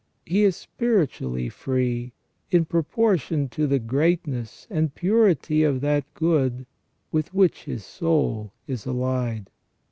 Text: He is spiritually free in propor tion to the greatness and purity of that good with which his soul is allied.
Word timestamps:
He 0.25 0.41
is 0.41 0.55
spiritually 0.55 1.47
free 1.47 2.11
in 2.49 2.65
propor 2.65 3.21
tion 3.21 3.49
to 3.49 3.67
the 3.67 3.77
greatness 3.77 4.65
and 4.67 4.95
purity 4.95 5.61
of 5.61 5.79
that 5.81 6.11
good 6.15 6.65
with 7.11 7.35
which 7.35 7.65
his 7.65 7.85
soul 7.85 8.51
is 8.65 8.87
allied. 8.87 9.51